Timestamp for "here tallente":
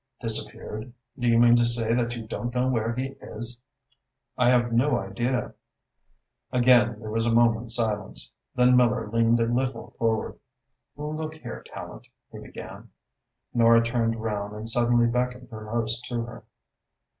11.35-12.09